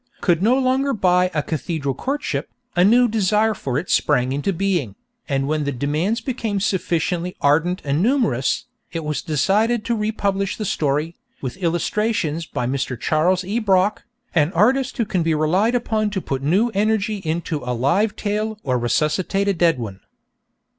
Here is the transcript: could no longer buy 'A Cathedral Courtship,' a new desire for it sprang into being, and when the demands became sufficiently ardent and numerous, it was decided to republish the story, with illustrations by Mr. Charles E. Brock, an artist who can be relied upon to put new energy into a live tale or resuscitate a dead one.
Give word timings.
could 0.19 0.41
no 0.41 0.57
longer 0.57 0.93
buy 0.93 1.29
'A 1.35 1.43
Cathedral 1.43 1.93
Courtship,' 1.93 2.49
a 2.75 2.83
new 2.83 3.07
desire 3.07 3.53
for 3.53 3.77
it 3.77 3.87
sprang 3.91 4.31
into 4.31 4.51
being, 4.51 4.95
and 5.29 5.47
when 5.47 5.63
the 5.63 5.71
demands 5.71 6.21
became 6.21 6.59
sufficiently 6.59 7.35
ardent 7.39 7.83
and 7.85 8.01
numerous, 8.01 8.65
it 8.91 9.03
was 9.03 9.21
decided 9.21 9.85
to 9.85 9.95
republish 9.95 10.57
the 10.57 10.65
story, 10.65 11.15
with 11.39 11.55
illustrations 11.57 12.47
by 12.47 12.65
Mr. 12.65 12.99
Charles 12.99 13.43
E. 13.43 13.59
Brock, 13.59 14.01
an 14.33 14.51
artist 14.53 14.97
who 14.97 15.05
can 15.05 15.21
be 15.21 15.35
relied 15.35 15.75
upon 15.75 16.09
to 16.09 16.19
put 16.19 16.41
new 16.41 16.69
energy 16.69 17.17
into 17.17 17.59
a 17.63 17.75
live 17.75 18.15
tale 18.15 18.57
or 18.63 18.79
resuscitate 18.79 19.47
a 19.47 19.53
dead 19.53 19.77
one. 19.77 19.99